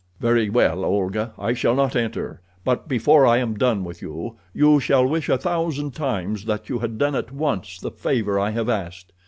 [0.19, 4.79] "Very well, Olga, I shall not enter; but before I am done with you, you
[4.79, 8.67] shall wish a thousand times that you had done at once the favor I have
[8.67, 9.13] asked.